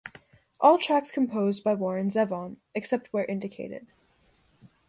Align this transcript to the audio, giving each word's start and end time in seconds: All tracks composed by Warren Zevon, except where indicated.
All 0.59 0.79
tracks 0.79 1.11
composed 1.11 1.63
by 1.63 1.75
Warren 1.75 2.09
Zevon, 2.09 2.57
except 2.73 3.13
where 3.13 3.23
indicated. 3.25 3.85